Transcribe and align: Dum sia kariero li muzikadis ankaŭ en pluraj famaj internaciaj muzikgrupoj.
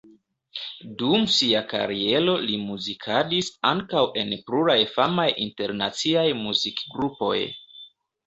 Dum 1.01 1.25
sia 1.33 1.59
kariero 1.73 2.33
li 2.45 2.55
muzikadis 2.69 3.51
ankaŭ 3.71 4.03
en 4.21 4.33
pluraj 4.49 4.77
famaj 4.95 5.29
internaciaj 5.45 6.27
muzikgrupoj. 6.41 7.37